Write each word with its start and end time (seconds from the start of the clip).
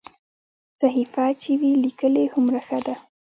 صحیفه 0.81 1.25
چې 1.41 1.51
وي 1.59 1.71
لیکلې 1.85 2.23
هومره 2.33 2.59
ښه 2.67 2.79
ده. 2.85 2.95